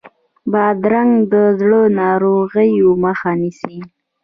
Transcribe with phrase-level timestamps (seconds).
[0.51, 3.77] بادرنګ د زړه ناروغیو مخه نیسي.